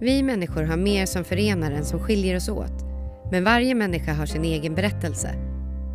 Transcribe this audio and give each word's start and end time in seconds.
Vi 0.00 0.22
människor 0.22 0.62
har 0.62 0.76
mer 0.76 1.06
som 1.06 1.24
förenar 1.24 1.70
än 1.70 1.84
som 1.84 2.00
skiljer 2.00 2.36
oss 2.36 2.48
åt. 2.48 2.84
Men 3.30 3.44
varje 3.44 3.74
människa 3.74 4.12
har 4.12 4.26
sin 4.26 4.44
egen 4.44 4.74
berättelse. 4.74 5.34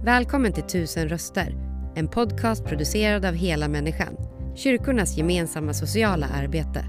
Välkommen 0.05 0.53
till 0.53 0.63
Tusen 0.63 1.09
röster, 1.09 1.55
en 1.95 2.07
podcast 2.07 2.65
producerad 2.65 3.25
av 3.25 3.33
Hela 3.33 3.67
Människan, 3.67 4.17
kyrkornas 4.55 5.17
gemensamma 5.17 5.73
sociala 5.73 6.27
arbete. 6.27 6.85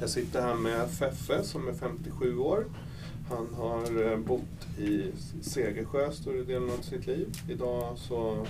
Jag 0.00 0.10
sitter 0.10 0.42
här 0.42 0.54
med 0.54 0.90
Feffe 0.90 1.42
som 1.42 1.68
är 1.68 1.72
57 1.72 2.38
år. 2.38 2.64
Han 3.30 3.54
har 3.54 4.12
eh, 4.12 4.18
bott 4.18 4.78
i 4.78 5.12
Segersjö 5.40 6.12
större 6.12 6.42
delen 6.42 6.70
av 6.70 6.82
sitt 6.82 7.06
liv. 7.06 7.28
Idag 7.48 7.98
så 7.98 8.46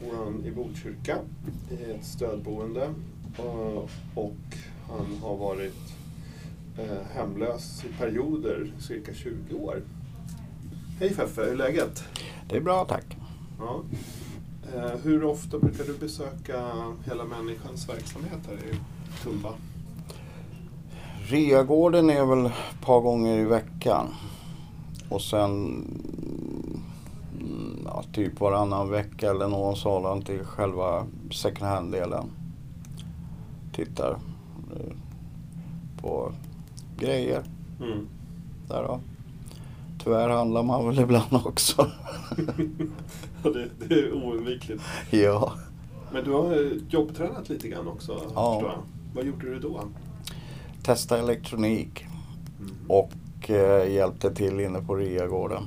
bor 0.00 0.16
han 0.24 0.44
i 0.44 0.50
Botkyrka 0.50 1.18
i 1.70 1.90
ett 1.90 2.04
stödboende. 2.04 2.94
Och, 3.36 3.90
och 4.14 4.56
han 4.88 5.18
har 5.22 5.36
varit 5.36 5.94
eh, 6.78 7.06
hemlös 7.14 7.84
i 7.84 7.98
perioder, 7.98 8.72
cirka 8.80 9.14
20 9.14 9.54
år. 9.54 9.82
Hej 10.98 11.14
Feffe, 11.14 11.42
hur 11.42 11.52
är 11.52 11.56
läget? 11.56 12.04
Det 12.48 12.56
är 12.56 12.60
bra 12.60 12.84
tack. 12.84 13.16
Ja. 13.58 13.82
Eh, 14.74 14.96
hur 15.02 15.24
ofta 15.24 15.58
brukar 15.58 15.84
du 15.84 15.94
besöka 15.94 16.72
Hela 17.04 17.24
Människans 17.24 17.88
verksamhet 17.88 18.40
här 18.46 18.54
i 18.54 18.76
Tumba? 19.22 19.54
Reagården 21.28 22.10
är 22.10 22.24
väl 22.26 22.46
ett 22.46 22.80
par 22.84 23.00
gånger 23.00 23.38
i 23.38 23.44
veckan. 23.44 24.06
Och 25.08 25.22
sen 25.22 25.50
mm, 27.40 27.82
ja, 27.84 28.02
typ 28.12 28.40
varannan 28.40 28.90
vecka 28.90 29.30
eller 29.30 29.48
någon 29.48 29.76
sådan 29.76 30.22
till 30.22 30.44
själva 30.44 31.06
second 31.30 31.70
hand-delen. 31.70 32.24
Tittar 33.72 34.10
eh, 34.76 34.92
på 36.00 36.32
grejer 36.98 37.42
Mm. 37.80 38.06
där 38.68 38.82
då. 38.82 39.00
Tyvärr 40.04 40.28
handlar 40.28 40.62
man 40.62 40.86
väl 40.88 40.98
ibland 40.98 41.34
också. 41.46 41.86
Ja, 43.44 43.50
det, 43.50 43.68
det 43.88 43.94
är 43.94 44.12
oundvikligt. 44.12 44.82
ja. 45.10 45.52
Men 46.12 46.24
du 46.24 46.32
har 46.32 46.70
jobbtränat 46.90 47.48
lite 47.48 47.68
grann 47.68 47.88
också, 47.88 48.20
Ja. 48.34 48.74
Vad 49.14 49.24
gjorde 49.24 49.46
du 49.50 49.58
då? 49.58 49.80
Testa 50.82 51.18
elektronik 51.18 52.06
Mm. 52.60 52.74
och 52.88 53.50
eh, 53.50 53.92
hjälpte 53.92 54.34
till 54.34 54.60
inne 54.60 54.82
på 54.82 54.94
Riagården. 54.96 55.62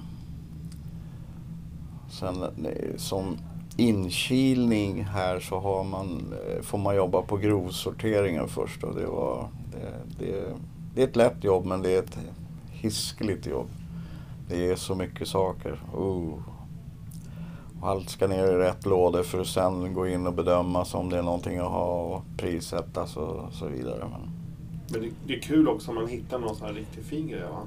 Sen 2.09 2.44
eh, 2.44 2.97
som 2.97 3.38
inkilning 3.77 5.03
här 5.03 5.39
så 5.39 5.59
har 5.59 5.83
man, 5.83 6.33
eh, 6.47 6.61
får 6.61 6.77
man 6.77 6.95
jobba 6.95 7.22
på 7.22 7.38
grovsorteringen 7.38 8.47
först 8.47 8.83
och 8.83 8.95
det 8.95 9.05
var 9.05 9.47
det, 9.72 10.25
det, 10.25 10.44
det 10.95 11.02
är 11.03 11.07
ett 11.07 11.16
lätt 11.16 11.44
jobb 11.44 11.66
men 11.66 11.81
det 11.81 11.95
är 11.95 12.00
ett 12.00 12.17
hiskeligt 12.72 13.47
jobb. 13.47 13.67
Det 14.50 14.72
är 14.72 14.75
så 14.75 14.95
mycket 14.95 15.27
saker. 15.27 15.81
Oh. 15.94 16.33
Och 17.81 17.89
allt 17.89 18.09
ska 18.09 18.27
ner 18.27 18.47
i 18.47 18.55
rätt 18.55 18.85
lådor 18.85 19.23
för 19.23 19.41
att 19.41 19.47
sen 19.47 19.94
gå 19.94 20.07
in 20.07 20.27
och 20.27 20.33
bedömas 20.33 20.94
om 20.94 21.09
det 21.09 21.17
är 21.17 21.23
någonting 21.23 21.57
att 21.57 21.72
ha 21.72 21.85
och 21.85 22.23
prissättas 22.38 23.17
och 23.17 23.53
så 23.53 23.67
vidare. 23.67 24.03
Men, 24.11 24.34
Men 24.88 25.02
det, 25.02 25.09
det 25.28 25.33
är 25.33 25.41
kul 25.41 25.67
också 25.67 25.89
om 25.89 25.95
man 25.95 26.08
hittar 26.08 26.39
någon 26.39 26.55
sån 26.55 26.67
här 26.67 26.73
riktigt 26.73 27.05
fin 27.05 27.28
grej 27.28 27.41
va? 27.41 27.61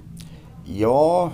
Ja, 0.64 1.32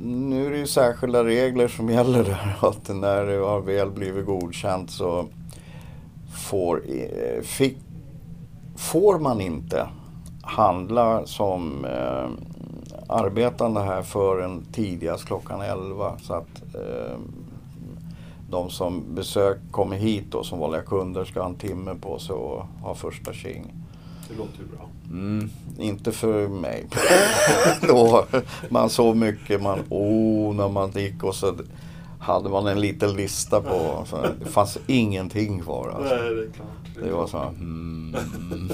nu 0.00 0.46
är 0.46 0.50
det 0.50 0.58
ju 0.58 0.66
särskilda 0.66 1.24
regler 1.24 1.68
som 1.68 1.88
gäller 1.88 2.24
där. 2.24 2.56
Att 2.68 2.88
när 2.88 3.26
det 3.26 3.36
har 3.36 3.60
väl 3.60 3.90
blivit 3.90 4.26
godkänt 4.26 4.90
så 4.90 5.26
får, 6.50 6.82
eh, 6.88 7.42
fick, 7.42 7.76
får 8.76 9.18
man 9.18 9.40
inte 9.40 9.88
handla 10.42 11.26
som 11.26 11.84
eh, 11.84 12.30
arbetande 13.08 13.80
här 13.80 14.02
förrän 14.02 14.64
tidigast 14.72 15.24
klockan 15.24 15.60
11. 15.60 16.18
Så 16.22 16.34
att 16.34 16.74
eh, 16.74 17.18
de 18.50 18.70
som 18.70 19.14
besök, 19.14 19.58
kommer 19.70 19.96
hit 19.96 20.24
då 20.30 20.42
som 20.42 20.58
vanliga 20.58 20.82
kunder 20.82 21.24
ska 21.24 21.40
ha 21.40 21.48
en 21.48 21.54
timme 21.54 21.94
på 22.00 22.18
sig 22.18 22.34
och 22.34 22.64
ha 22.82 22.94
första 22.94 23.32
tjing. 23.32 23.74
Det 24.28 24.36
låter 24.36 24.58
ju 24.58 24.66
bra. 24.76 24.88
Mm, 25.12 25.50
inte 25.78 26.12
för 26.12 26.48
mig. 26.48 26.86
Då, 27.88 28.26
man 28.68 28.90
såg 28.90 29.16
mycket, 29.16 29.62
man, 29.62 29.80
oh, 29.88 30.54
när 30.54 30.68
man 30.68 30.90
gick 30.90 31.24
och 31.24 31.34
så 31.34 31.54
hade 32.18 32.48
man 32.48 32.66
en 32.66 32.80
liten 32.80 33.12
lista 33.12 33.60
på, 33.60 34.04
så 34.06 34.26
det 34.44 34.50
fanns 34.50 34.78
ingenting 34.86 35.60
kvar. 35.60 35.88
Alltså. 35.88 36.14
Nej, 36.14 36.34
det 36.34 36.42
är 36.42 36.50
klart. 36.52 36.96
är 36.96 37.02
Det 37.06 37.12
var 37.12 37.26
så 37.26 37.38
här, 37.38 37.48
mm, 37.48 38.16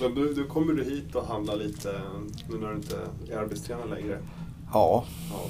Men 0.00 0.14
då, 0.14 0.42
då 0.42 0.48
kommer 0.48 0.72
du 0.72 0.84
hit 0.84 1.14
och 1.14 1.26
handlar 1.26 1.56
lite 1.56 2.00
nu 2.50 2.58
när 2.58 2.68
du 2.68 2.76
inte 2.76 2.96
är 3.30 3.36
arbetstränare 3.36 3.88
längre? 3.88 4.18
ja. 4.72 5.04
Ja. 5.30 5.40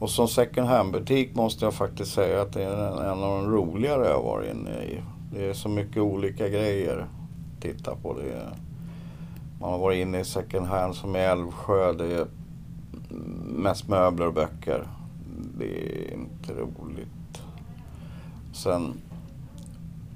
Och 0.00 0.10
som 0.10 0.28
second 0.28 0.68
hand-butik 0.68 1.34
måste 1.34 1.64
jag 1.64 1.74
faktiskt 1.74 2.12
säga 2.12 2.42
att 2.42 2.52
det 2.52 2.62
är 2.62 3.02
en, 3.02 3.22
av 3.22 3.42
de 3.42 3.50
roligare 3.52 4.08
jag 4.08 4.22
varit 4.22 4.54
inne 4.54 4.82
i. 4.82 5.02
Det 5.32 5.44
är 5.44 5.52
så 5.52 5.68
mycket 5.68 5.96
olika 5.96 6.48
grejer 6.48 6.98
att 6.98 7.62
titta 7.62 7.96
på. 7.96 8.14
Det 8.14 8.48
man 9.60 9.70
har 9.70 9.78
varit 9.78 10.02
inne 10.02 10.20
i 10.20 10.24
second 10.24 10.66
hand 10.66 10.94
som 10.94 11.16
i 11.16 11.18
Älvsjö. 11.18 11.92
Det 11.92 12.14
är 12.14 12.26
mest 13.46 13.88
möbler 13.88 14.26
och 14.26 14.34
böcker. 14.34 14.88
Det 15.58 15.64
är 15.64 16.12
inte 16.14 16.52
roligt. 16.52 17.42
Sen 18.52 18.92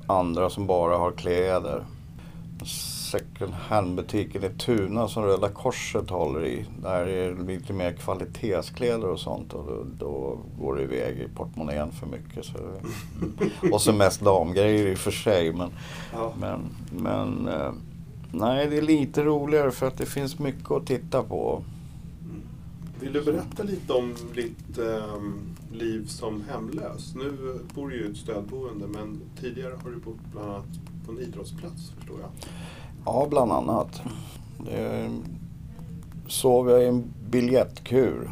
andra 0.06 0.50
som 0.50 0.66
bara 0.66 0.96
har 0.96 1.10
kläder. 1.12 1.84
Second 3.10 3.52
hand-butiken 3.52 4.44
i 4.44 4.48
Tuna 4.50 5.08
som 5.08 5.22
Röda 5.24 5.48
Korset 5.48 6.10
håller 6.10 6.44
i. 6.46 6.64
Där 6.82 7.06
är 7.06 7.30
det 7.34 7.42
lite 7.42 7.72
mer 7.72 7.92
kvalitetskläder 7.92 9.08
och 9.08 9.20
sånt 9.20 9.52
och 9.52 9.66
då, 9.66 9.84
då 9.98 10.38
går 10.60 10.76
det 10.76 10.82
iväg 10.82 11.18
i 11.18 11.28
portmonnän 11.36 11.92
för 11.92 12.06
mycket. 12.06 12.44
Så. 12.44 12.52
Och 13.72 13.80
så 13.80 13.92
mest 13.92 14.20
damgrejer 14.20 14.86
i 14.86 14.94
och 14.94 14.98
för 14.98 15.10
sig. 15.10 15.52
Men, 15.52 15.70
Ja. 16.12 16.32
men, 16.40 16.60
men 16.90 17.48
eh, 17.48 17.72
nej, 18.34 18.66
det 18.66 18.76
är 18.76 18.82
lite 18.82 19.22
roligare 19.22 19.70
för 19.70 19.86
att 19.86 19.98
det 19.98 20.06
finns 20.06 20.38
mycket 20.38 20.70
att 20.70 20.86
titta 20.86 21.22
på. 21.22 21.62
Vill 23.00 23.12
du 23.12 23.24
berätta 23.24 23.62
lite 23.62 23.92
om 23.92 24.14
ditt 24.34 24.78
ehm, 24.78 25.56
liv 25.72 26.06
som 26.06 26.44
hemlös? 26.50 27.14
Nu 27.14 27.58
bor 27.74 27.88
du 27.88 27.96
ju 27.96 28.06
i 28.06 28.10
ett 28.10 28.16
stödboende 28.16 28.86
men 28.86 29.20
tidigare 29.40 29.74
har 29.82 29.90
du 29.90 29.96
bott 29.96 30.32
bland 30.32 30.50
annat 30.50 30.66
på 31.06 31.12
en 31.12 31.18
idrottsplats 31.18 31.90
förstår 31.90 32.20
jag. 32.20 32.30
Ja, 33.04 33.26
bland 33.30 33.52
annat. 33.52 34.02
Det 34.64 35.10
sov 36.26 36.70
jag 36.70 36.82
i 36.82 36.86
en 36.86 37.04
biljettkur. 37.30 38.30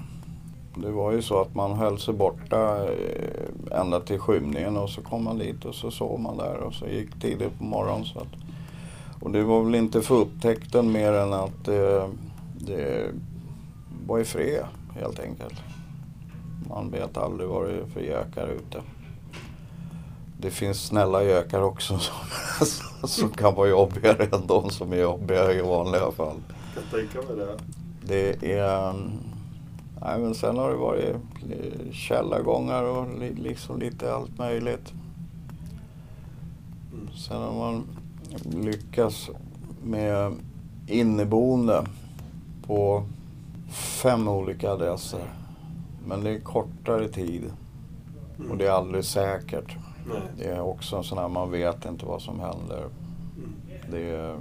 Det 0.75 0.91
var 0.91 1.13
ju 1.13 1.23
så 1.23 1.41
att 1.41 1.55
man 1.55 1.73
höll 1.73 1.99
sig 1.99 2.15
borta 2.15 2.89
eh, 2.93 3.81
ända 3.81 4.01
till 4.01 4.19
skymningen 4.19 4.77
och 4.77 4.91
så 4.91 5.03
kom 5.03 5.25
man 5.25 5.39
dit 5.39 5.65
och 5.65 5.75
så 5.75 5.91
sov 5.91 6.21
man 6.21 6.37
där 6.37 6.57
och 6.57 6.75
så 6.75 6.87
gick 6.87 7.21
tidigt 7.21 7.59
på 7.59 7.65
morgonen. 7.65 8.05
Så 8.05 8.19
att, 8.19 8.42
och 9.23 9.31
det 9.31 9.43
var 9.43 9.63
väl 9.65 9.75
inte 9.75 10.03
för 10.03 10.15
upptäckten 10.15 10.93
mer 10.93 11.13
än 11.13 11.33
att 11.33 11.69
eh, 11.69 12.09
det 12.59 13.11
var 14.07 14.19
i 14.19 14.25
fred 14.25 14.65
helt 14.95 15.21
enkelt. 15.21 15.55
Man 16.69 16.91
vet 16.91 17.17
aldrig 17.17 17.49
vad 17.49 17.69
det 17.69 17.73
är 17.75 17.87
för 17.87 18.01
gökar 18.01 18.49
ute. 18.49 18.83
Det 20.39 20.51
finns 20.51 20.87
snälla 20.87 21.25
gökar 21.25 21.63
också 21.63 21.99
som, 21.99 22.15
som 23.09 23.31
kan 23.31 23.55
vara 23.55 23.69
jobbigare 23.69 24.25
än 24.25 24.47
de 24.47 24.71
som 24.71 24.93
är 24.93 24.97
jobbiga 24.97 25.53
i 25.53 25.61
vanliga 25.61 26.11
fall. 26.11 26.37
Jag 26.75 26.85
kan 26.91 27.01
tänka 27.01 27.29
mig 27.35 27.37
det. 27.47 27.57
Det 28.41 28.53
är... 28.59 28.91
mm, 28.91 29.11
Nej, 30.05 30.19
men 30.21 30.35
sen 30.35 30.57
har 30.59 30.71
det 30.71 30.77
varit 30.77 31.17
li- 31.49 31.93
källargångar 31.93 32.83
och 32.83 33.19
li, 33.19 33.35
liksom 33.35 33.81
lite 33.81 34.15
allt 34.15 34.39
möjligt. 34.39 34.93
Mm. 36.93 37.09
Sen 37.17 37.37
har 37.43 37.53
man 37.53 37.85
lyckats 38.45 39.31
med 39.85 40.33
inneboende 40.87 41.87
på 42.67 43.05
fem 43.71 44.29
olika 44.29 44.71
adresser. 44.71 45.25
Men 46.07 46.25
det 46.25 46.31
är 46.31 46.41
kortare 46.41 47.09
tid 47.09 47.53
och 48.51 48.57
det 48.57 48.67
är 48.67 48.71
aldrig 48.71 49.05
säkert. 49.05 49.77
Nej. 50.09 50.23
Det 50.39 50.45
är 50.45 50.61
också 50.61 50.97
en 50.97 51.05
sån 51.05 51.19
här, 51.19 51.29
man 51.29 51.51
vet 51.51 51.85
inte 51.85 52.07
vad 52.07 52.23
som 52.23 52.41
händer. 52.41 52.79
Mm. 52.79 53.53
Det 53.91 54.11
är 54.11 54.39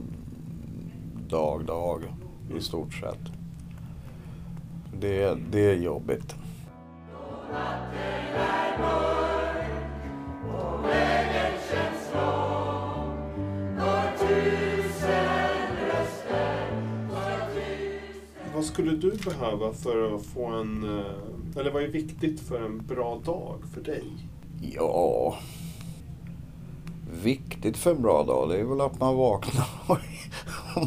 dag, 1.30 1.66
dag 1.66 2.02
i 2.58 2.62
stort 2.62 2.94
sett. 2.94 3.20
Det, 5.00 5.38
det 5.52 5.72
är 5.72 5.76
jobbigt. 5.76 6.36
Skulle 18.82 18.98
du 18.98 19.12
behöva 19.30 19.74
för 19.74 20.16
att 20.16 20.22
få 20.26 20.46
en... 20.46 21.00
eh, 21.00 21.60
Eller 21.60 21.72
vad 21.72 21.84
är 21.84 21.88
viktigt 21.88 22.40
för 22.40 22.66
en 22.66 22.78
bra 22.88 23.20
dag 23.26 23.56
för 23.74 23.82
dig? 23.82 24.04
Ja... 24.62 25.36
Viktigt 27.24 27.78
för 27.78 27.92
en 27.92 28.02
bra 28.02 28.24
dag, 28.24 28.50
det 28.50 28.58
är 28.60 28.64
väl 28.64 28.82
att 28.82 29.00
man 29.00 29.16
vaknar 29.16 29.66
och 29.88 29.98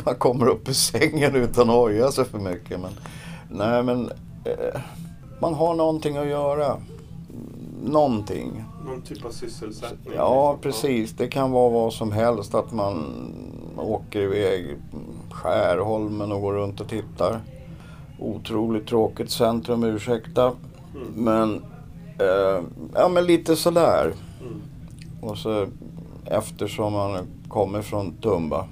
man 0.05 0.14
kommer 0.14 0.46
upp 0.46 0.69
ur 0.69 0.73
sängen 0.73 1.35
utan 1.35 1.70
att 1.70 1.76
oja 1.76 2.12
sig 2.12 2.25
för 2.25 2.38
mycket. 2.38 2.81
Men, 2.81 2.93
nej 3.50 3.82
men... 3.82 4.11
Eh, 4.44 4.81
man 5.41 5.55
har 5.55 5.75
någonting 5.75 6.17
att 6.17 6.26
göra. 6.26 6.76
Någonting. 7.85 8.64
Någon 8.87 9.02
typ 9.02 9.25
av 9.25 9.31
sysselsättning? 9.31 10.14
Ja, 10.17 10.58
precis. 10.62 11.12
Det 11.12 11.29
kan 11.29 11.50
vara 11.50 11.70
vad 11.70 11.93
som 11.93 12.12
helst. 12.12 12.55
Att 12.55 12.73
man 12.73 13.05
åker 13.76 14.20
iväg 14.20 14.67
Skärholmen 15.31 16.32
och 16.32 16.41
går 16.41 16.52
runt 16.52 16.81
och 16.81 16.88
tittar. 16.88 17.41
Otroligt 18.24 18.86
tråkigt 18.86 19.30
centrum, 19.30 19.84
ursäkta. 19.84 20.52
Mm. 20.94 21.08
Men, 21.14 21.64
eh, 22.18 22.62
ja 22.94 23.08
men 23.08 23.26
lite 23.26 23.56
sådär. 23.56 24.12
Mm. 24.40 24.62
Och 25.20 25.38
så 25.38 25.66
eftersom 26.26 26.92
man 26.92 27.18
kommer 27.48 27.82
från 27.82 28.12
Tumba 28.12 28.66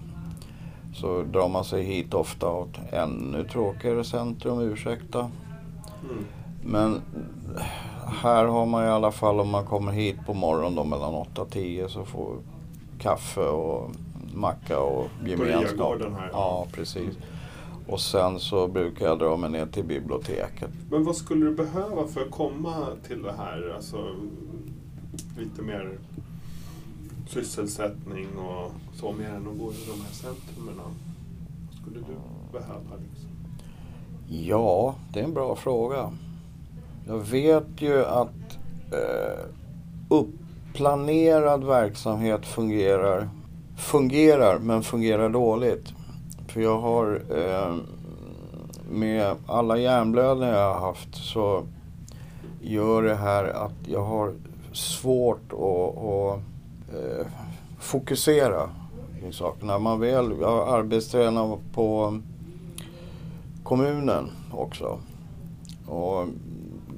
så 0.95 1.23
drar 1.23 1.49
man 1.49 1.65
sig 1.65 1.83
hit 1.83 2.15
ofta 2.15 2.47
ett 2.47 2.93
ännu 2.93 3.45
tråkigare 3.45 4.05
centrum, 4.05 4.61
ursäkta. 4.61 5.21
Mm. 5.21 6.25
Men 6.65 7.01
här 8.23 8.45
har 8.45 8.67
man 8.67 8.85
i 8.85 8.89
alla 8.89 9.13
fall 9.13 9.41
om 9.41 9.49
man 9.49 9.67
kommer 9.67 9.93
hit 9.93 10.17
på 10.27 10.35
morgonen 10.35 10.75
då 10.75 10.85
mellan 10.85 11.15
8 11.15 11.43
och 11.43 11.51
10 11.51 11.89
så 11.89 12.05
får 12.05 12.37
kaffe 12.99 13.41
och 13.41 13.91
macka 14.35 14.81
och 14.81 15.09
gemenskap. 15.27 15.71
Riagården 15.71 16.15
här. 16.15 16.31
Ja, 16.33 16.67
precis. 16.73 17.17
Och 17.87 18.01
sen 18.01 18.41
så 18.41 18.69
brukar 18.69 19.07
jag 19.07 19.19
dra 19.19 19.37
mig 19.37 19.51
ner 19.51 19.67
till 19.67 19.85
biblioteket. 19.85 20.71
Men 20.91 21.05
vad 21.05 21.17
skulle 21.17 21.47
du 21.47 21.55
behöva 21.55 22.07
för 22.07 22.21
att 22.21 22.31
komma 22.31 22.87
till 23.07 23.23
det 23.23 23.33
här? 23.33 23.73
Alltså, 23.77 24.15
lite 25.39 25.63
mer 25.63 25.99
sysselsättning 27.29 28.27
och 28.39 28.73
så, 28.95 29.13
mer 29.13 29.29
än 29.29 29.49
att 29.49 29.59
gå 29.59 29.73
i 29.73 29.77
de 29.87 30.01
här 30.01 30.13
centrumen. 30.13 30.75
Vad 30.77 31.81
skulle 31.81 31.99
du 31.99 32.15
behöva? 32.53 32.97
Liksom? 33.11 33.31
Ja, 34.29 34.95
det 35.13 35.21
är 35.21 35.25
en 35.25 35.35
bra 35.35 35.57
fråga. 35.57 36.13
Jag 37.07 37.19
vet 37.19 37.83
ju 37.83 38.05
att 38.05 38.59
eh, 38.93 39.45
uppplanerad 40.09 41.65
verksamhet 41.65 42.47
fungerar, 42.47 43.29
fungerar 43.77 44.59
men 44.59 44.83
fungerar 44.83 45.29
dåligt. 45.29 45.93
För 46.53 46.61
jag 46.61 46.79
har 46.81 47.23
eh, 47.31 47.77
med 48.91 49.37
alla 49.47 49.79
hjärnblödningar 49.79 50.55
jag 50.55 50.75
har 50.75 50.81
haft 50.81 51.15
så 51.15 51.67
gör 52.61 53.03
det 53.03 53.15
här 53.15 53.45
att 53.45 53.89
jag 53.89 54.05
har 54.05 54.35
svårt 54.73 55.53
att, 55.53 55.99
att 55.99 56.41
eh, 56.95 57.27
fokusera 57.79 58.71
i 59.29 59.33
saker. 59.33 59.67
När 59.67 59.79
man 59.79 60.01
väl, 60.01 60.35
jag 60.41 60.69
arbetstränar 60.69 61.59
på 61.75 62.19
kommunen 63.63 64.31
också. 64.51 64.99
Och 65.87 66.27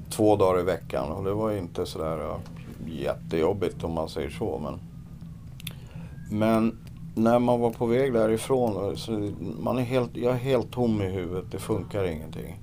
två 0.09 0.35
dagar 0.35 0.59
i 0.59 0.63
veckan 0.63 1.11
och 1.11 1.23
det 1.23 1.33
var 1.33 1.51
inte 1.51 1.85
sådär 1.85 2.19
eh, 2.19 2.37
jättejobbigt 2.87 3.83
om 3.83 3.91
man 3.91 4.09
säger 4.09 4.29
så. 4.29 4.59
Men, 4.59 4.79
men 6.39 6.77
när 7.15 7.39
man 7.39 7.59
var 7.59 7.71
på 7.71 7.85
väg 7.85 8.13
därifrån, 8.13 8.97
så 8.97 9.31
man 9.59 9.77
är 9.77 9.81
helt, 9.81 10.17
jag 10.17 10.33
är 10.33 10.37
helt 10.37 10.71
tom 10.71 11.01
i 11.01 11.05
huvudet, 11.05 11.51
det 11.51 11.59
funkar 11.59 12.03
ingenting. 12.03 12.59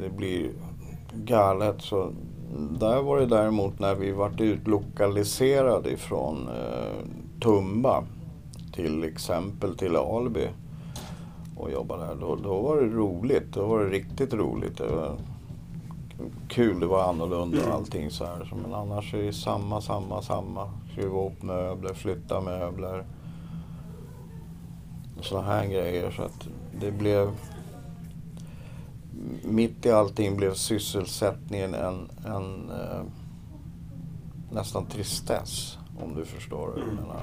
Det 0.00 0.10
blir 0.10 0.50
galet. 1.14 1.82
Så 1.82 2.12
där 2.80 3.02
var 3.02 3.20
det 3.20 3.26
däremot 3.26 3.78
när 3.78 3.94
vi 3.94 4.12
vart 4.12 4.40
utlokaliserade 4.40 5.90
ifrån 5.90 6.48
eh, 6.48 7.06
Tumba 7.40 8.04
till 8.72 9.04
exempel 9.04 9.76
till 9.76 9.96
Alby 9.96 10.48
och 11.56 11.70
jobbade 11.70 12.06
där. 12.06 12.14
Då, 12.14 12.36
då 12.36 12.60
var 12.60 12.76
det 12.76 12.86
roligt. 12.86 13.52
Då 13.52 13.66
var 13.66 13.84
det 13.84 13.90
riktigt 13.90 14.34
roligt. 14.34 14.76
Det 14.78 14.86
var 14.86 15.16
kul, 16.48 16.80
det 16.80 16.86
var 16.86 17.08
annorlunda 17.08 17.58
och 17.68 17.74
allting 17.74 18.10
så 18.10 18.24
här. 18.24 18.52
Men 18.62 18.74
annars 18.74 19.14
är 19.14 19.22
det 19.22 19.32
samma, 19.32 19.80
samma, 19.80 20.22
samma. 20.22 20.70
Skruva 20.92 21.26
upp 21.26 21.42
möbler, 21.42 21.94
flytta 21.94 22.40
möbler. 22.40 23.04
Sådana 25.20 25.46
här 25.46 25.66
grejer. 25.66 26.10
Så 26.10 26.22
att 26.22 26.48
det 26.80 26.90
blev... 26.90 27.30
Mitt 29.44 29.86
i 29.86 29.90
allting 29.90 30.36
blev 30.36 30.54
sysselsättningen 30.54 31.74
en, 31.74 32.10
en 32.26 32.70
eh, 32.70 33.02
nästan 34.52 34.86
tristess. 34.86 35.78
Om 36.02 36.14
du 36.14 36.24
förstår 36.24 36.66
vad 36.66 36.78
jag 36.78 36.82
Mm. 36.88 36.94
menar. 36.94 37.20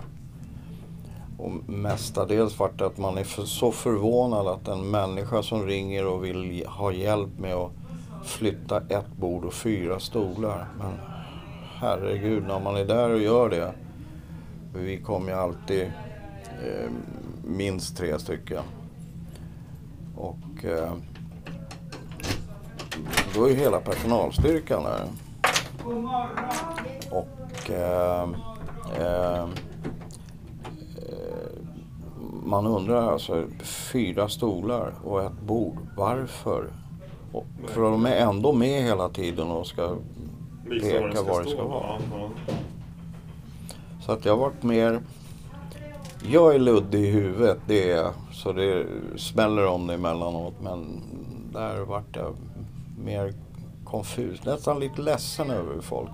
Och 1.38 1.70
mestadels 1.70 2.60
vart 2.60 2.80
det 2.80 2.86
att 2.86 2.98
man 2.98 3.18
är 3.18 3.24
för, 3.24 3.44
så 3.44 3.72
förvånad 3.72 4.48
att 4.48 4.68
en 4.68 4.92
människa 4.92 5.44
som 5.44 5.66
ringer 5.66 6.08
och 6.08 6.26
vill 6.26 6.66
ha 6.68 6.92
hjälp 6.92 7.40
med 7.40 7.54
att 7.54 7.72
flytta 8.24 8.78
ett 8.78 9.18
bord 9.18 9.46
och 9.46 9.54
fyra 9.54 10.00
stolar. 10.00 10.68
Men 10.80 10.94
herregud, 11.80 12.44
när 12.48 12.60
man 12.60 12.76
är 12.76 12.86
där 12.86 13.10
och 13.10 13.22
gör 13.22 13.50
det. 13.50 13.74
Vi 14.74 14.98
kommer 14.98 15.32
ju 15.32 15.38
alltid 15.38 15.82
eh, 16.64 16.90
minst 17.46 17.98
tre 17.98 18.20
stycken. 18.20 18.64
Och 20.16 20.66
eh, 20.66 20.94
då 23.36 23.50
är 23.50 23.56
hela 23.56 23.80
personalstyrkan 23.80 24.84
där. 24.84 25.08
Och 27.12 27.72
eh, 27.72 28.30
eh, 29.00 29.48
man 32.44 32.68
undrar 32.68 33.12
alltså, 33.12 33.44
fyra 33.62 34.30
stolar 34.30 34.94
och 35.04 35.24
ett 35.24 35.42
bord. 35.42 35.78
Varför? 35.98 36.68
Och, 37.32 37.46
för 37.68 37.82
de 37.82 38.06
är 38.06 38.16
ändå 38.16 38.54
med 38.54 38.84
hela 38.84 39.10
tiden 39.10 39.48
och 39.48 39.68
ska... 39.68 39.96
Peka 40.70 41.22
var 41.22 41.44
det 41.44 41.50
ska 41.50 41.64
vara. 41.64 42.00
Så 44.06 44.12
att 44.12 44.26
jag 44.26 44.34
har 44.34 44.40
varit 44.40 44.64
mer... 44.64 45.02
Jag 46.30 46.56
är 46.56 46.60
luddig 46.60 47.04
i 47.04 47.12
huvudet, 47.12 47.58
det 47.68 47.92
är 47.92 47.96
jag. 47.96 48.14
Så 48.32 48.52
det 48.52 48.86
smäller 49.18 49.66
om 49.66 49.88
det 49.88 49.94
emellanåt. 49.94 50.54
Men 50.62 51.02
där 51.54 51.80
vart 51.80 52.16
jag 52.16 52.36
mer 53.04 53.34
konfus. 53.84 54.46
Nästan 54.46 54.80
lite 54.80 55.02
ledsen 55.02 55.50
över 55.50 55.74
hur 55.74 55.82
folk 55.82 56.10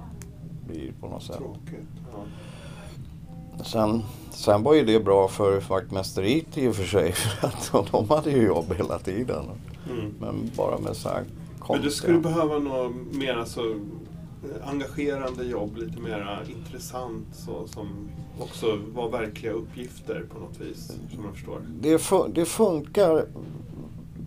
blir 0.68 0.92
på 1.00 1.08
något 1.08 1.24
sätt. 1.24 1.38
Tråkigt. 1.38 1.90
Ja. 2.12 3.64
Sen, 3.64 4.04
sen 4.32 4.64
var 4.64 4.74
ju 4.74 4.86
det 4.86 5.00
bra 5.00 5.28
för 5.28 5.60
vaktmästeriet 5.70 6.58
i 6.58 6.68
och 6.68 6.76
för 6.76 6.84
sig. 6.84 7.12
För 7.12 7.48
att 7.80 7.92
de 7.92 8.10
hade 8.10 8.32
ju 8.32 8.46
jobb 8.46 8.74
hela 8.78 9.00
tiden. 9.00 9.46
Mm. 9.90 10.14
Men 10.20 10.52
bara 10.58 10.78
med 10.78 10.96
så 10.96 11.10
här 11.10 11.24
Men 11.24 11.28
du 11.58 11.60
konstiga... 11.60 11.92
skulle 11.92 12.20
behöva 12.20 12.60
något 12.60 12.92
mer 13.12 13.36
alltså, 13.36 13.62
engagerande 14.66 15.44
jobb, 15.44 15.78
lite 15.78 16.00
mer 16.00 16.44
intressant 16.58 17.26
så, 17.34 17.68
som 17.68 18.10
också 18.40 18.80
var 18.94 19.10
verkliga 19.10 19.52
uppgifter 19.52 20.26
på 20.34 20.40
något 20.40 20.60
vis, 20.62 20.88
som 20.88 21.26
jag 21.26 21.34
förstår. 21.34 21.62
det, 21.82 21.98
fun- 21.98 22.32
det 22.34 22.46
funkar 22.46 23.26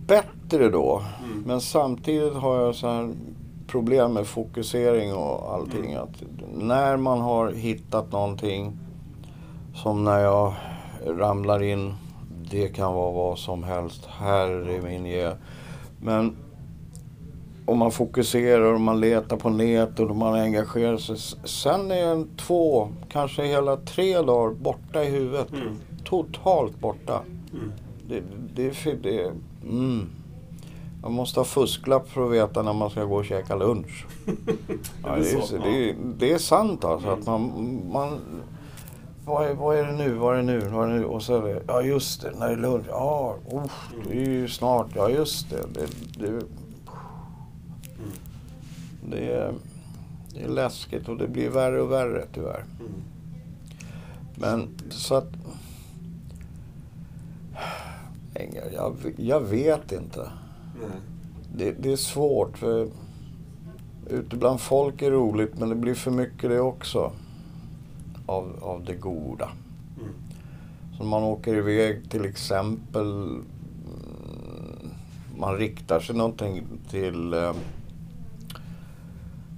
bättre 0.06 0.68
då. 0.70 1.02
Mm. 1.24 1.42
Men 1.46 1.60
samtidigt 1.60 2.34
har 2.34 2.60
jag 2.60 2.74
så 2.74 2.86
här 2.88 3.14
problem 3.66 4.12
med 4.12 4.26
fokusering 4.26 5.14
och 5.14 5.54
allting. 5.54 5.92
Mm. 5.92 6.02
Att 6.02 6.22
när 6.54 6.96
man 6.96 7.20
har 7.20 7.52
hittat 7.52 8.12
någonting, 8.12 8.78
som 9.74 10.04
när 10.04 10.18
jag 10.18 10.54
ramlar 11.06 11.62
in, 11.62 11.94
det 12.50 12.68
kan 12.68 12.94
vara 12.94 13.12
vad 13.12 13.38
som 13.38 13.62
helst, 13.62 14.06
här 14.06 14.48
är 14.48 14.82
min 14.82 15.06
ge. 15.06 15.30
Men 16.00 16.36
om 17.66 17.78
man 17.78 17.90
fokuserar 17.90 18.74
och 18.74 18.80
man 18.80 19.00
letar 19.00 19.36
på 19.36 19.50
nätet 19.50 20.00
och 20.00 20.16
man 20.16 20.34
engagerar 20.34 20.96
sig. 20.96 21.16
Sen 21.44 21.90
är 21.90 22.06
en 22.06 22.28
två, 22.36 22.88
kanske 23.08 23.42
hela 23.42 23.76
tre 23.76 24.22
dagar 24.22 24.54
borta 24.54 25.04
i 25.04 25.10
huvudet. 25.10 25.52
Mm. 25.52 25.76
Totalt 26.04 26.80
borta. 26.80 27.20
Mm. 27.52 27.72
Det, 28.08 28.22
det, 28.54 29.02
det, 29.02 29.32
mm. 29.62 30.06
Man 31.02 31.12
måste 31.12 31.40
ha 31.40 31.44
fusklapp 31.44 32.08
för 32.08 32.26
att 32.26 32.32
veta 32.32 32.62
när 32.62 32.72
man 32.72 32.90
ska 32.90 33.04
gå 33.04 33.16
och 33.16 33.24
käka 33.24 33.56
lunch. 33.56 34.06
Ja, 35.04 35.16
det, 35.16 35.32
är, 35.32 35.58
det, 35.58 35.90
är, 35.90 35.96
det 36.18 36.32
är 36.32 36.38
sant 36.38 36.84
alltså. 36.84 37.08
Att 37.08 37.26
man, 37.26 37.80
man, 37.92 38.20
vad, 39.24 39.46
är, 39.46 39.54
vad 39.54 39.76
är 39.76 39.86
det 39.86 39.92
nu? 39.92 40.14
Vad 40.14 40.34
är 40.34 40.36
det 40.36 40.42
nu? 40.42 40.60
Vad 40.60 40.88
är 40.88 40.92
det 40.92 40.98
nu? 40.98 41.04
Och 41.04 41.22
så 41.22 41.36
är 41.36 41.42
det, 41.42 41.62
ja 41.66 41.82
just 41.82 42.22
det, 42.22 42.30
när 42.38 42.46
det 42.46 42.52
är 42.52 42.56
lunch. 42.56 42.86
Ja, 42.88 43.36
oh, 43.50 43.64
det 44.08 44.16
är 44.16 44.24
ju 44.24 44.48
snart. 44.48 44.86
Ja 44.94 45.10
just 45.10 45.50
det. 45.50 45.64
Det, 46.18 46.40
det, 49.10 49.32
är, 49.32 49.54
det 50.34 50.42
är 50.42 50.48
läskigt 50.48 51.08
och 51.08 51.16
det 51.16 51.28
blir 51.28 51.50
värre 51.50 51.82
och 51.82 51.92
värre 51.92 52.24
tyvärr. 52.34 52.64
Mm. 52.80 52.92
Men 54.34 54.68
så 54.90 55.14
att... 55.14 55.28
Jag, 58.74 58.96
jag 59.16 59.40
vet 59.40 59.92
inte. 59.92 60.30
Nej. 60.80 60.90
Det, 61.56 61.70
det 61.82 61.92
är 61.92 61.96
svårt. 61.96 62.58
för 62.58 62.88
Ute 64.10 64.36
bland 64.36 64.60
folk 64.60 65.02
är 65.02 65.10
roligt 65.10 65.58
men 65.58 65.68
det 65.68 65.74
blir 65.74 65.94
för 65.94 66.10
mycket 66.10 66.50
det 66.50 66.60
också. 66.60 67.12
Av, 68.26 68.58
av 68.62 68.84
det 68.84 68.94
goda. 68.94 69.50
Mm. 70.00 70.12
Så 70.98 71.04
man 71.04 71.22
åker 71.22 71.54
iväg 71.54 72.10
till 72.10 72.24
exempel. 72.24 73.06
mm, 73.06 73.40
Man 75.38 75.56
riktar 75.56 76.00
sig 76.00 76.16
någonting 76.16 76.62
till 76.90 77.32
eh, 77.34 77.52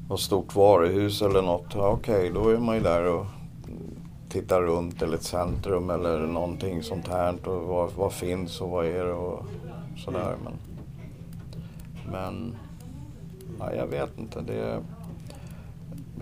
något 0.09 0.21
stort 0.21 0.55
varuhus 0.55 1.23
eller 1.23 1.43
något. 1.43 1.67
Ja, 1.75 1.89
Okej, 1.89 2.31
då 2.35 2.49
är 2.49 2.59
man 2.59 2.75
ju 2.77 2.83
där 2.83 3.05
och 3.07 3.27
tittar 4.29 4.63
runt 4.63 5.03
eller 5.03 5.15
ett 5.17 5.23
centrum 5.23 5.91
eller 5.91 6.19
någonting 6.27 6.83
sånt 6.83 7.09
här. 7.09 7.49
Och 7.49 7.63
vad, 7.69 7.93
vad 7.93 8.13
finns 8.13 8.61
och 8.61 8.71
vad 8.71 8.87
är 8.87 9.05
det 9.05 9.13
och 9.13 9.45
sådär. 10.05 10.35
Men, 10.45 10.53
men 12.13 12.55
ja, 13.59 13.75
jag 13.75 13.87
vet 13.87 14.19
inte. 14.19 14.41
Det, 14.41 14.83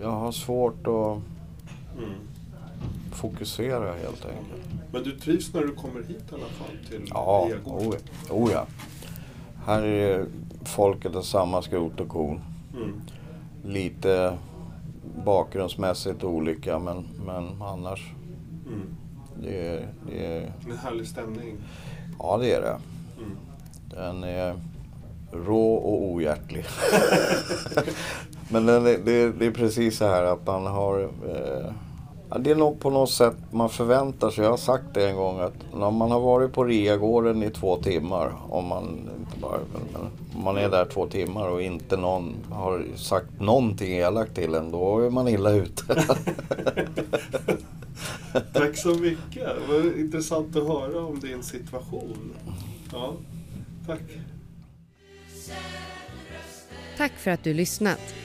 jag 0.01 0.11
har 0.11 0.31
svårt 0.31 0.87
att 0.87 1.21
Mm. 1.97 2.09
fokusera 3.11 3.93
helt 3.93 4.25
enkelt. 4.25 4.69
Men 4.91 5.03
du 5.03 5.11
trivs 5.11 5.53
när 5.53 5.61
du 5.61 5.71
kommer 5.75 6.03
hit 6.03 6.23
i 6.31 6.35
alla 6.35 6.45
fall 6.45 6.77
till 6.89 7.09
Ja, 7.13 7.47
Egård? 7.49 7.95
oh, 8.29 8.43
oh 8.43 8.51
ja. 8.51 8.65
Här 9.65 9.81
är 9.83 10.25
folket 10.63 11.15
av 11.15 11.21
samma 11.21 11.61
skrot 11.61 11.99
och 11.99 12.09
korn. 12.09 12.41
Mm. 12.75 13.01
Lite 13.65 14.37
bakgrundsmässigt 15.25 16.23
olika 16.23 16.79
men, 16.79 17.05
men 17.25 17.61
annars. 17.61 18.11
Mm. 18.67 18.95
Det 19.41 19.67
är, 19.67 19.87
det 20.07 20.25
är, 20.25 20.53
En 20.69 20.77
härlig 20.77 21.07
stämning. 21.07 21.57
ja 22.19 22.37
det 22.37 22.53
är 22.53 22.61
det. 22.61 22.77
Mm. 23.17 23.37
Den 23.89 24.23
är 24.23 24.55
rå 25.31 25.73
och 25.73 26.03
ohjärtlig. 26.03 26.65
men 28.49 28.65
den 28.65 28.85
är, 28.85 28.97
det, 29.05 29.11
är, 29.11 29.33
det 29.39 29.45
är 29.45 29.51
precis 29.51 29.97
så 29.97 30.05
här 30.05 30.23
att 30.23 30.47
man 30.47 30.65
har 30.65 31.03
eh, 31.03 31.71
ja, 32.35 32.39
det 32.39 32.51
är 32.51 32.55
nog 32.55 32.79
på 32.79 32.89
något 32.89 33.11
sätt 33.11 33.37
man 33.51 33.69
förväntar 33.69 34.29
sig, 34.29 34.43
jag 34.43 34.51
har 34.51 34.57
sagt 34.57 34.93
det 34.93 35.09
en 35.09 35.15
gång, 35.15 35.39
att 35.39 35.53
när 35.73 35.91
man 35.91 36.11
har 36.11 36.19
varit 36.19 36.53
på 36.53 36.63
Riagården 36.63 37.43
i 37.43 37.49
två 37.49 37.77
timmar, 37.77 38.33
om 38.49 38.65
man 38.65 39.09
inte 39.19 39.39
bara, 39.39 39.59
om 40.35 40.43
man 40.43 40.57
är 40.57 40.69
där 40.69 40.85
två 40.85 41.07
timmar 41.07 41.49
och 41.49 41.61
inte 41.61 41.97
någon 41.97 42.35
har 42.51 42.85
sagt 42.95 43.39
någonting 43.39 43.93
elakt 43.93 44.35
till 44.35 44.53
en, 44.53 44.71
då 44.71 44.99
är 44.99 45.09
man 45.09 45.27
illa 45.27 45.51
ute. 45.51 45.83
Tack 48.53 48.77
så 48.77 48.89
mycket. 48.89 49.43
Det 49.43 49.73
var 49.73 49.99
intressant 49.99 50.55
att 50.55 50.67
höra 50.67 51.05
om 51.05 51.19
din 51.19 51.43
situation. 51.43 52.33
Ja, 52.91 53.13
tack. 53.87 54.01
Tack 56.97 57.11
för 57.11 57.31
att 57.31 57.43
du 57.43 57.53
lyssnat. 57.53 58.24